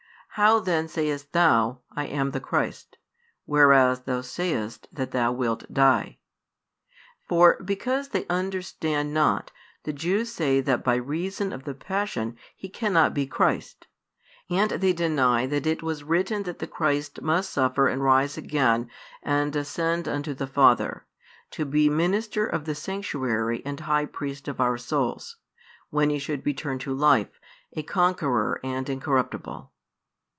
How 0.35 0.61
then 0.61 0.87
sayest 0.87 1.33
Thou: 1.33 1.81
"I 1.93 2.05
am 2.07 2.31
the 2.31 2.39
Christ," 2.39 2.97
whereas 3.43 4.03
Thou 4.03 4.21
sayest 4.21 4.87
that 4.89 5.11
Thou 5.11 5.33
wilt 5.33 5.65
die? 5.73 6.19
For, 7.27 7.61
because 7.61 8.07
they 8.07 8.25
understand 8.27 9.13
not, 9.13 9.51
the 9.83 9.91
Jews 9.91 10.31
say 10.31 10.61
that 10.61 10.85
by 10.85 10.95
reason 10.95 11.51
of 11.51 11.65
the 11.65 11.73
Passion 11.73 12.37
He 12.55 12.69
cannot 12.69 13.13
be 13.13 13.27
Christ; 13.27 13.87
and 14.49 14.71
they 14.71 14.93
deny 14.93 15.47
that 15.47 15.67
it 15.67 15.83
was 15.83 16.05
written 16.05 16.43
that 16.43 16.59
the 16.59 16.65
Christ 16.65 17.21
must 17.21 17.49
suffer 17.49 17.89
and 17.89 18.01
rise 18.01 18.37
again 18.37 18.89
and 19.21 19.53
ascend 19.53 20.07
unto 20.07 20.33
the 20.33 20.47
Father, 20.47 21.05
to 21.49 21.65
be 21.65 21.89
Minister 21.89 22.47
of 22.47 22.63
the 22.63 22.73
Sanctuary 22.73 23.61
and 23.65 23.81
High 23.81 24.05
Priest 24.05 24.47
of 24.47 24.61
our 24.61 24.77
souls, 24.77 25.35
|158 25.89 25.89
when 25.89 26.09
He 26.09 26.19
should 26.19 26.45
return 26.45 26.79
to 26.79 26.93
life, 26.93 27.41
a 27.73 27.83
Conqueror 27.83 28.61
and 28.63 28.87
Incorruptible. 28.87 29.67